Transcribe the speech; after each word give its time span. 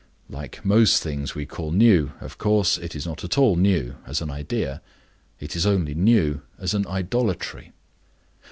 Like 0.31 0.65
most 0.65 1.03
things 1.03 1.35
we 1.35 1.45
call 1.45 1.69
new, 1.71 2.13
of 2.21 2.39
course, 2.39 2.79
it 2.79 2.95
is 2.95 3.05
not 3.05 3.23
at 3.23 3.37
all 3.37 3.55
new 3.55 3.97
as 4.07 4.19
an 4.19 4.31
idea; 4.31 4.81
it 5.39 5.55
is 5.55 5.67
only 5.67 5.93
new 5.93 6.41
as 6.57 6.73
an 6.73 6.87
idolatry. 6.87 7.71